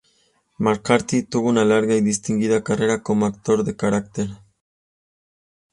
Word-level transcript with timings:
McCarthy 0.57 1.27
tuvo 1.27 1.47
una 1.49 1.63
larga 1.63 1.93
y 1.93 2.01
distinguida 2.01 2.63
carrera 2.63 3.03
como 3.03 3.27
actor 3.27 3.63
de 3.63 3.75
carácter. 3.75 4.29